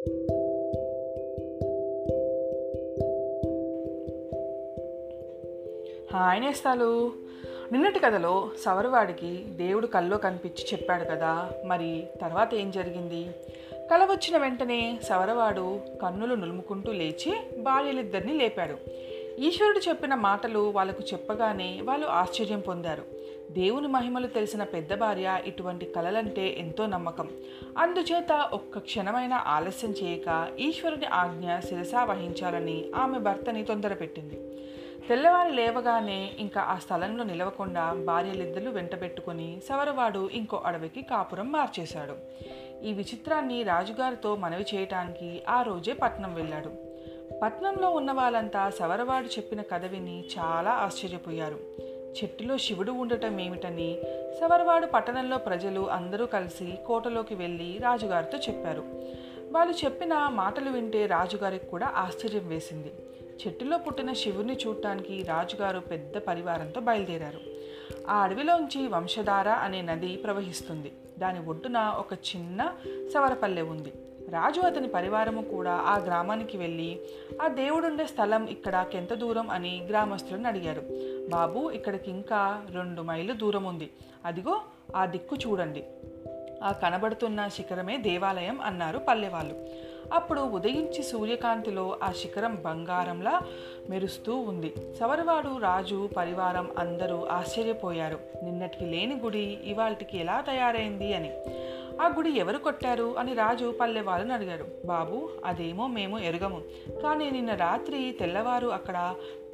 Hi 0.00 0.20
నేస్తాలు. 6.40 7.12
నిన్నటి 7.72 7.98
కథలో 7.98 8.50
సవరవాడికి 8.60 9.44
దేవుడు 9.44 9.86
కల్లో 9.86 10.16
కనిపించి 10.16 10.64
చెప్పాడు 10.72 11.04
కదా 11.04 11.50
మరి 11.64 12.04
తర్వాత 12.20 12.54
ఏం 12.54 12.70
జరిగింది? 12.70 13.26
కల 13.90 14.04
వచ్చిన 14.04 14.38
వెంటనే 14.38 14.98
సవరవాడు 15.02 15.80
కన్నులు 16.02 16.34
నులుముకుంటూ 16.34 16.92
లేచి 16.92 17.60
భార్యలిద్దరిని 17.60 18.32
లేపాడు. 18.32 18.76
ఈశ్వరుడు 19.40 19.88
చెప్పిన 19.88 20.14
మాటలు 20.14 20.58
వాళ్ళకు 20.58 21.02
చెప్పగానే 21.12 21.80
వాళ్ళు 21.84 22.06
ఆశ్చర్యం 22.06 22.60
పొందారు. 22.60 23.19
దేవుని 23.50 23.88
మహిమలు 23.88 24.26
తెలిసిన 24.26 24.64
పెద్ద 24.64 24.94
భార్య 24.94 25.42
ఇటువంటి 25.44 25.86
కలలంటే 25.86 26.56
ఎంతో 26.58 26.86
నమ్మకం. 26.86 27.28
అందుచేత 27.78 28.48
ఒక్క 28.52 28.78
క్షణమైన 28.78 29.32
ఆలస్యం 29.32 29.90
చేయక 29.90 30.48
ఈశ్వరుని 30.58 31.06
ఆజ్ఞ 31.06 31.58
శిరసా 31.58 32.04
వహించాలని 32.04 32.84
ఆమె 32.94 33.18
భర్తని 33.18 33.64
తొందరపెట్టింది. 33.64 34.34
తెల్లవారి 35.08 35.52
లేవగానే 35.52 36.30
ఇంకా 36.38 36.60
ఆ 36.60 36.76
స్థలంలో 36.76 37.24
నిలవకుండా 37.24 37.92
భార్యలిద్దరు 37.92 38.70
వెంటబెట్టుకుని 38.70 39.60
సవరవాడు 39.68 40.30
ఇంకో 40.32 40.62
అడవికి 40.64 41.02
కాపురం 41.02 41.52
మార్చేశాడు. 41.52 42.14
ఈ 42.84 42.92
విచిత్రాన్ని 42.92 43.62
రాజుగారితో 43.62 44.36
మనవి 44.36 44.64
చేయటానికి 44.74 45.42
ఆ 45.48 45.62
రోజే 45.62 45.92
పట్నం 45.92 46.34
వెళ్ళాడు. 46.34 46.70
పట్నంలో 47.42 47.90
ఉన్న 47.90 48.12
వాళ్ళంతా 48.12 48.70
సవరవాడు 48.70 49.26
చెప్పిన 49.26 49.62
కథ 49.62 49.84
విని 49.84 50.24
చాలా 50.38 50.70
ఆశ్చర్యపోయారు. 50.70 51.89
చెట్టులో 52.10 52.58
శివుడు 52.58 52.92
ఉండటం 52.92 53.40
ఏమిటని 53.40 53.98
సవరవాడు 54.40 54.86
పట్టణంలో 54.86 55.38
ప్రజలు 55.38 55.90
అందరూ 55.90 56.26
కలిసి 56.26 56.78
కోటలోకి 56.86 57.34
వెళ్ళి 57.34 57.78
రాజుగారితో 57.82 58.38
చెప్పారు. 58.38 58.84
వాళ్ళు 59.52 59.74
చెప్పిన 59.84 60.28
మాటలు 60.28 60.70
వింటే 60.70 61.06
రాజుగారికి 61.06 61.66
కూడా 61.66 61.86
ఆశ్చర్యం 61.86 62.48
వేసింది. 62.48 62.92
చెట్టులో 63.46 63.78
పుట్టిన 63.78 64.12
శివుని 64.12 64.56
చూడటానికి 64.66 65.22
రాజుగారు 65.22 65.78
పెద్ద 65.78 66.18
పరివారంతో 66.18 66.80
బయలుదేరారు. 66.80 67.40
ఆ 68.08 68.22
అడవిలోంచి 68.22 68.86
వంశధార 68.86 69.48
అనే 69.48 69.82
నది 69.82 70.16
ప్రవహిస్తుంది. 70.16 70.92
దాని 71.18 71.46
ఒడ్డున 71.46 71.78
ఒక 71.78 72.12
చిన్న 72.12 72.72
సవరపల్లె 73.14 73.62
ఉంది. 73.62 73.92
రాజు 74.30 74.60
అతని 74.60 74.88
పరివారము 74.88 75.42
కూడా 75.42 75.72
ఆ 75.72 75.98
గ్రామానికి 75.98 76.56
వెళ్ళి 76.56 77.00
ఆ 77.42 77.48
దేవుడుండే 77.48 78.06
స్థలం 78.06 78.46
ఇక్కడకెంత 78.46 79.14
దూరం? 79.14 79.50
అని 79.50 79.86
గ్రామస్తులను 79.90 80.48
అడిగారు. 80.48 80.82
బాబు 81.30 81.70
ఇక్కడికి 81.70 82.10
ఇంకా 82.10 82.66
రెండు 82.74 83.02
మైళ్ళు 83.02 83.32
దూరం 83.32 83.64
ఉంది 83.64 83.90
అదిగో 84.24 84.60
ఆ 84.96 85.06
దిక్కు 85.06 85.36
చూడండి. 85.36 85.84
ఆ 86.64 86.72
కనబడుతున్న 86.72 87.48
శిఖరమే 87.48 87.96
దేవాలయం 87.96 88.60
అన్నారు 88.60 88.98
పల్లెవాళ్ళు. 88.98 89.68
అప్పుడు 90.12 90.40
ఉదయించి 90.40 91.02
సూర్యకాంతిలో 91.02 91.98
ఆ 92.02 92.12
శిఖరం 92.12 92.58
బంగారంలా 92.64 93.40
మెరుస్తూ 93.90 94.36
ఉంది. 94.36 94.74
సవరవాడు 95.00 95.58
రాజు 95.58 96.10
పరివారం 96.16 96.70
అందరూ 96.78 97.24
ఆశ్చర్యపోయారు. 97.24 98.18
నిన్నటికి 98.44 98.84
లేని 98.84 99.20
గుడి 99.20 99.58
ఇవాళకి 99.64 100.18
ఎలా 100.18 100.40
తయారైంది? 100.40 101.14
అని. 101.14 101.28
ఆ 102.00 102.06
గుడి 102.06 102.30
ఎవరు 102.30 102.58
కొట్టారు 102.58 103.16
అని 103.18 103.34
రాజు 103.34 103.74
పల్లె 103.80 104.00
వాళ్ళని 104.00 104.32
అడిగారు 104.32 104.66
బాబు 104.84 105.30
అదేమో 105.44 105.86
మేము 105.86 106.18
ఎరగము. 106.18 106.60
కానీ 107.02 107.30
నిన్న 107.30 107.54
రాత్రి 107.54 108.16
తెల్లవారు 108.20 108.68
అక్కడ 108.68 108.96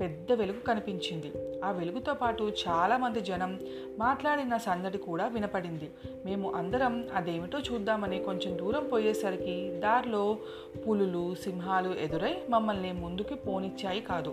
పెద్ద 0.01 0.33
వెలుగు 0.33 0.61
కనిపించింది. 0.61 1.33
ఆ 1.65 1.71
వెలుగుతో 1.71 2.15
పాటు 2.15 2.53
చాలామంది 2.69 3.21
జనం 3.21 3.61
మాట్లాడిన 3.99 4.57
సందడి 4.57 4.99
కూడా 4.99 5.27
వినపడింది. 5.27 5.91
మేము 6.25 6.55
అందరం 6.55 7.09
అదేమిటో 7.15 7.59
చూద్దామని 7.59 8.19
కొంచెం 8.19 8.59
దూరం 8.59 8.89
పోయేసరికి 8.89 9.79
దారిలో 9.79 10.39
పులులు 10.89 11.35
సింహాలు 11.35 11.95
ఎదురై 11.95 12.37
మమ్మల్ని 12.51 12.93
ముందుకు 12.93 13.35
పోనిచ్చాయి 13.35 14.01
కాదు. 14.01 14.31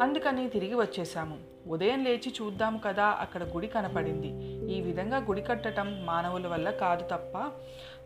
అందుకని 0.00 0.48
తిరిగి 0.48 0.74
వచ్చేసాము 0.74 1.38
ఉదయం 1.68 2.04
లేచి 2.04 2.34
చూద్దాం 2.42 2.78
కదా 2.78 3.04
అక్కడ 3.04 3.42
గుడి 3.42 3.66
కనపడింది. 3.66 4.30
ఈ 4.72 4.80
విధంగా 4.80 5.16
గుడి 5.16 5.42
కట్టడం 5.42 6.06
మానవుల 6.06 6.46
వల్ల 6.46 6.70
కాదు 6.70 7.04
తప్ప 7.04 7.50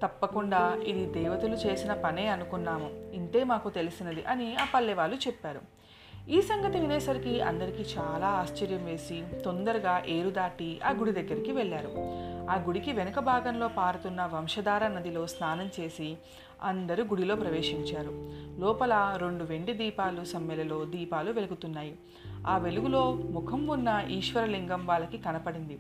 తప్పకుండా 0.03 0.81
ఇది 0.85 1.07
దేవతలు 1.07 1.55
చేసిన 1.55 1.93
పనే 1.95 2.27
అనుకున్నాము. 2.27 2.91
ఇంతే 3.13 3.45
మాకు 3.45 3.71
తెలిసినది 3.71 4.25
అని 4.25 4.57
ఆ 4.57 4.67
పల్లె 4.75 4.95
వాళ్ళు 4.95 5.17
చెప్పారు. 5.17 5.61
ఈ 6.29 6.41
సంగతి 6.41 6.79
వినేసరికి 6.81 7.41
అందరికీ 7.41 7.85
చాలా 7.99 8.27
ఆశ్చర్యం 8.27 8.85
వేసి 8.85 9.23
తొందరగా 9.45 10.03
ఏరు 10.09 10.31
దాటి 10.31 10.81
ఆ 10.85 10.91
గుడి 10.91 11.13
దగ్గరికి 11.13 11.53
వెళ్ళారు. 11.53 11.91
ఆ 12.51 12.65
గుడికి 12.67 12.93
వెనుక 12.93 13.19
భాగంలో 13.19 13.69
పారుతున్న 13.69 14.31
వంశధార 14.33 14.89
నదిలో 14.89 15.27
స్నానం 15.27 15.71
చేసి 15.81 16.17
అందరూ 16.63 17.05
గుడిలో 17.05 17.37
ప్రవేశించారు. 17.37 18.31
లోపల 18.61 19.15
రెండు 19.17 19.45
వెండి 19.45 19.73
దీపాలు 19.73 20.25
సమ్మెలలో 20.25 20.85
దీపాలు 20.85 21.33
వెలుగుతున్నాయి. 21.33 21.97
ఆ 22.47 22.59
వెలుగులో 22.59 23.13
ముఖం 23.13 23.67
ఉన్న 23.67 24.05
ఈశ్వరలింగం 24.11 24.87
వాళ్ళకి 24.87 25.19
కనపడింది. 25.19 25.79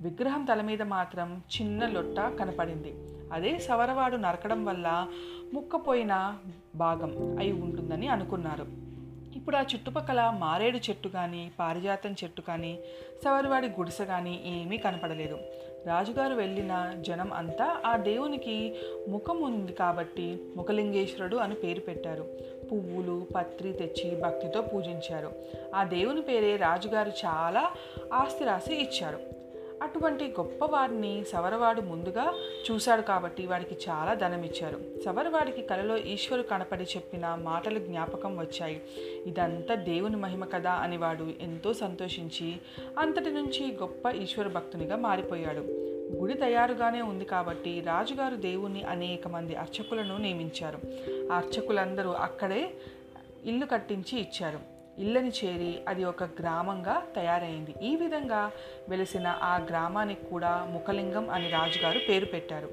విగ్రహం 0.00 0.44
తల 0.44 0.60
మీద 0.60 0.82
మాత్రం 0.82 1.42
చిన్న 1.54 1.86
లొట్ట 1.86 2.20
కనపడింది. 2.20 2.94
అదే 3.32 3.58
సవరవాడు 3.58 4.16
నరకడం 4.16 4.64
వల్ల 4.64 5.08
ముక్కపోయిన 5.54 6.36
భాగం 6.76 7.36
అయి 7.38 7.52
ఉంటుందని 7.52 8.08
అనుకున్నారు. 8.08 8.91
ఇప్పుడు 9.36 9.56
ఆ 9.56 9.60
చుట్టుపక్కల 9.60 10.34
మారేడు 10.38 10.76
చెట్టు 10.76 11.08
కానీ 11.08 11.50
పారిజాతం 11.58 12.12
చెట్టు 12.12 12.40
కానీ 12.40 12.78
సవరివాడి 13.24 13.66
గుడిసె 13.66 14.04
కానీ 14.04 14.42
ఏమీ 14.46 14.76
కనపడలేదు. 14.76 15.38
రాజుగారు 15.86 16.34
వెళ్ళిన 16.34 16.94
జనం 17.00 17.32
అంతా 17.32 17.82
ఆ 17.86 17.96
దేవునికి 17.96 18.74
ముఖం 19.08 19.42
ఉంది 19.42 19.72
కాబట్టి 19.72 20.38
ముఖలింగేశ్వరుడు 20.56 21.36
అని 21.36 21.54
పేరు 21.54 21.80
పెట్టారు. 21.80 22.26
పువ్వులు 22.72 23.26
పత్రి 23.36 23.72
తెచ్చి 23.72 24.20
భక్తితో 24.20 24.62
పూజించారు. 24.62 25.32
ఆ 25.74 25.84
దేవుని 25.84 26.22
పేరే 26.22 26.56
రాజుగారు 26.56 27.12
చాలా 27.26 27.70
ఆస్తి 28.12 28.44
రాసి 28.44 28.74
ఇచ్చారు. 28.74 29.41
అటువంటి 29.82 30.24
గొప్పవాడిని 30.24 31.24
సవరవాడు 31.24 31.80
ముందుగా 31.80 32.34
చూశాడు 32.70 33.02
కాబట్టి 33.02 33.46
వాడికి 33.46 33.76
చాలా 33.90 34.14
ధనం 34.14 34.42
ఇచ్చారు 34.44 34.80
సవరవాడికి 35.04 35.62
కలలో 35.62 35.96
ఈశ్వరు 35.96 36.42
కనపడి 36.42 36.84
చెప్పిన 36.84 37.34
మాటలు 37.34 37.78
జ్ఞాపకం 37.78 38.38
వచ్చాయి. 38.38 38.82
ఇదంతా 39.26 39.74
దేవుని 39.74 40.16
మహిమ 40.16 40.44
కదా 40.44 40.72
అని 40.72 40.96
వాడు 40.96 41.30
ఎంతో 41.40 41.72
సంతోషించి 41.72 42.56
అంతటి 42.98 43.30
నుంచి 43.30 43.78
గొప్ప 43.80 44.10
ఈశ్వర 44.10 44.48
భక్తునిగా 44.48 44.96
మారిపోయాడు. 44.96 45.60
గుడి 46.20 46.34
తయారుగానే 46.34 47.00
ఉంది 47.00 47.24
కాబట్టి 47.24 47.80
రాజుగారు 47.80 48.36
దేవుణ్ణి 48.36 48.82
అనేక 48.82 49.28
మంది 49.28 49.54
అర్చకులను 49.54 50.16
నియమించారు. 50.16 50.78
ఆ 51.32 51.36
అర్చకులందరూ 51.36 52.10
అక్కడే 52.10 52.70
ఇల్లు 53.44 53.66
కట్టించి 53.66 54.20
ఇచ్చారు. 54.20 54.71
ఇళ్ళని 54.98 55.32
చేరి 55.44 55.78
అది 55.88 56.04
ఒక 56.04 56.24
గ్రామంగా 56.24 57.02
తయారైంది. 57.16 57.74
ఈ 57.82 57.96
విధంగా 57.96 58.50
వెలిసిన 58.88 59.26
ఆ 59.26 59.56
గ్రామానికి 59.56 60.26
కూడా 60.26 60.68
ముఖలింగం 60.70 61.30
అని 61.30 61.50
రాజుగారు 61.50 62.00
పేరు 62.08 62.24
పెట్టారు. 62.24 62.68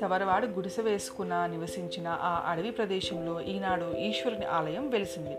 సవరవాడు 0.00 0.46
గుడిసె 0.46 0.82
వేసుకున్న 0.82 1.46
నివసించిన 1.46 2.08
ఆ 2.08 2.44
అడవి 2.46 2.70
ప్రదేశంలో 2.70 3.40
ఈనాడు 3.40 3.96
ఈశ్వరుని 3.96 4.46
ఆలయం 4.46 4.90
వెలిసింది. 4.90 5.36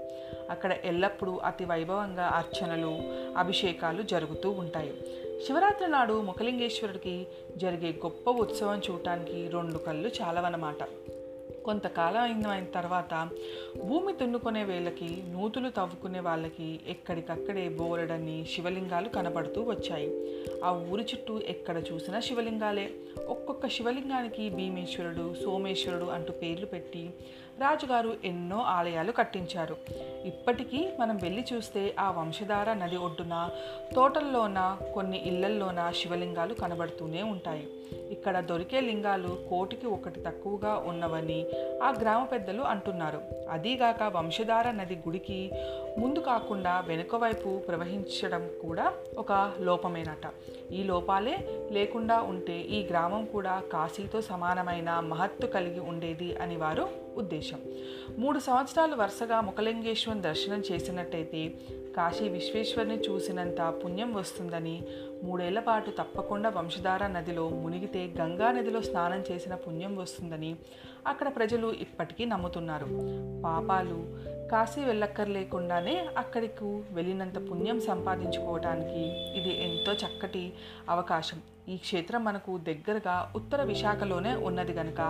అక్కడ 0.50 0.78
ఎల్లప్పుడూ 0.84 1.38
అతి 1.38 1.66
వైభవంగా 1.66 2.26
అర్చనలు 2.26 3.00
అభిషేకాలు 3.38 4.02
జరుగుతూ 4.02 4.50
ఉంటాయి. 4.50 4.94
శివరాత్రి 5.48 5.92
నాడు 5.92 6.22
ముఖలింగేశ్వరుడికి 6.22 7.28
జరిగే 7.58 7.90
గొప్ప 7.92 8.30
ఉత్సవం 8.30 8.82
చూడటానికి 8.92 9.48
రెండు 9.48 9.78
కళ్ళు 9.78 10.12
చాలవన్నమాట. 10.22 10.84
కొంతకాలం 11.68 12.22
అయిన 12.22 12.66
తర్వాత 12.76 13.30
భూమి 13.86 14.14
దున్నుకునే 14.14 14.64
వేళకి 14.64 15.24
నూతులు 15.32 15.70
తవ్వుకునే 15.70 16.20
వాళ్ళకి 16.20 16.80
ఎక్కడికక్కడే 16.88 17.70
బోరడని 17.70 18.46
శివలింగాలు 18.56 19.10
కనబడుతూ 19.10 19.62
వచ్చాయి. 19.64 20.08
ఆ 20.64 20.72
ఊరి 20.92 21.04
చుట్టూ 21.04 21.40
ఎక్కడ 21.40 21.84
చూసినా 21.94 22.20
శివలింగాలే. 22.20 22.90
ఒక్కొక్క 23.28 23.68
శివలింగానికి 23.68 24.50
భీమేశ్వరుడు 24.50 25.36
సోమేశ్వరుడు 25.44 26.06
అంటూ 26.06 26.34
పేర్లు 26.34 26.66
పెట్టి 26.66 27.10
రాజుగారు 27.60 28.14
ఎన్నో 28.24 28.58
ఆలయాలు 28.58 29.12
కట్టించారు. 29.12 29.78
ఇప్పటికీ 30.26 30.90
మనం 31.00 31.18
వెళ్ళి 31.18 31.46
చూస్తే 31.54 31.96
ఆ 32.00 32.12
వంశధార 32.12 32.74
నది 32.74 32.98
ఒడ్డున 32.98 33.50
తోటల్లోన 33.96 34.78
కొన్ని 34.94 35.28
ఇళ్ళల్లోన 35.28 35.92
శివలింగాలు 35.92 36.54
కనబడుతూనే 36.54 37.24
ఉంటాయి. 37.24 37.68
ఇక్కడ 38.10 38.40
దొరికే 38.40 38.82
లింగాలు 38.82 39.38
కోటికి 39.50 39.88
ఒకటి 39.88 40.22
తక్కువగా 40.22 40.84
ఉన్నవని 40.88 41.46
ఆ 41.84 41.94
గ్రామ 42.02 42.24
పెద్దలు 42.24 42.62
అంటున్నారు. 42.62 43.22
అదీగాక 43.52 44.04
వంశధార 44.04 44.72
నది 44.72 44.96
గుడికి 44.96 45.52
ముందు 45.98 46.20
కాకుండా 46.20 46.80
వెనుక 46.80 47.16
వైపు 47.16 47.58
ప్రవహించడం 47.58 48.50
కూడా 48.62 48.94
ఒక 49.18 49.54
లోపమేనట. 49.60 50.28
ఈ 50.72 50.84
లోపాలే 50.84 51.68
లేకుండా 51.72 52.22
ఉంటే 52.22 52.60
ఈ 52.60 52.88
గ్రామం 52.88 53.26
కూడా 53.26 53.64
కాశీతో 53.74 54.22
సమానమైన 54.22 55.00
మహత్తు 55.00 55.48
కలిగి 55.48 55.80
ఉండేది 55.80 56.38
అని 56.38 56.58
వారు 56.58 56.90
ఉద్దేశం. 57.18 57.60
మూడు 58.18 58.40
సంవత్సరాలు 58.40 58.96
వరుసగా 58.96 59.42
ముఖలింగేశ్వరం 59.42 60.24
దర్శనం 60.24 60.64
చేసినట్టయితే 60.72 61.54
కాశీ 61.98 62.30
విశ్వేశ్వరిని 62.30 62.96
చూసినంత 62.96 63.74
పుణ్యం 63.86 64.14
వస్తుందని 64.14 64.84
మూడేళ్ళ 65.24 65.60
పాటు 65.60 65.92
తప్పకుండా 65.92 66.50
వంశధార 66.50 67.08
నదిలో 67.08 67.50
మునిగితే 67.50 68.10
గంగా 68.22 68.52
నదిలో 68.52 68.82
స్నానం 68.82 69.24
చేసిన 69.32 69.56
పుణ్యం 69.56 69.98
వస్తుందని 69.98 70.56
అక్కడ 71.08 71.36
ప్రజలు 71.36 71.68
ఇప్పటికీ 71.68 72.26
నమ్ముతున్నారు. 72.26 72.86
పాపాలు 73.46 74.37
కాశీ 74.52 74.84
వెళ్ళక్కర్లేకుండానే 74.84 76.08
అక్కడికి 76.18 76.84
వెళ్ళినంత 76.92 77.52
పుణ్యం 77.52 77.82
సంపాదించుకోవటానికి 77.82 79.00
ఇది 79.40 79.64
ఎంతో 79.64 79.94
చక్కటి 79.94 80.54
అవకాశం. 80.90 81.42
ఈ 81.70 81.78
క్షేత్రం 81.78 82.24
మనకు 82.24 82.58
దగ్గరగా 82.58 83.32
ఉత్తర 83.36 83.64
విశాఖలోనే 83.64 84.36
ఉన్నది 84.36 84.74
కనుక 84.74 85.02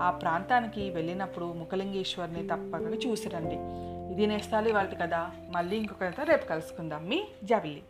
ఆ 0.00 0.10
ప్రాంతానికి 0.10 0.90
వెళ్ళినప్పుడు 0.90 1.44
ముఖలింగేశ్వరిని 1.44 2.46
తప్పక 2.46 3.06
చూసిరండి. 3.06 3.56
ఇది 4.14 4.26
నేస్తాలి 4.26 4.72
వాళ్ళ 4.72 4.94
కదా. 4.94 5.30
మళ్ళీ 5.50 5.76
ఇంకొక 5.76 6.02
రేపు 6.02 6.46
కలుసుకుందాం. 6.46 7.08
మీ 7.08 7.24
జావిల్లి. 7.44 7.82